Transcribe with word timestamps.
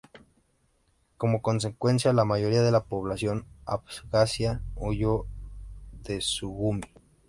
Como 1.17 1.43
consecuencia, 1.43 2.11
la 2.11 2.25
mayoría 2.25 2.63
de 2.63 2.71
la 2.71 2.83
población 2.83 3.45
abjasia 3.67 4.59
huyó 4.73 5.27
de 6.05 6.21
Sujumi. 6.21 6.81